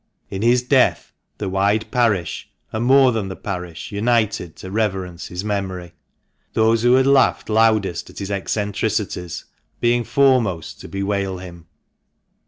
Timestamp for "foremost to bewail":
10.03-11.37